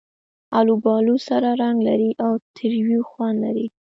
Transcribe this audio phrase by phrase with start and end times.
[0.59, 3.65] آلوبالو سره رنګ لري او تریو خوند لري.